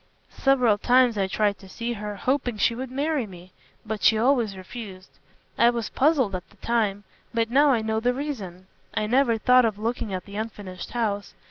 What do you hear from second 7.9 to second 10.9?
the reason. I never thought of looking at the unfinished